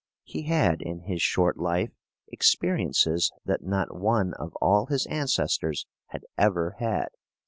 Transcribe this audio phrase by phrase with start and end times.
[0.23, 1.91] He had had, in his short life,
[2.29, 7.09] experiences that not one of all his ancestors had ever had.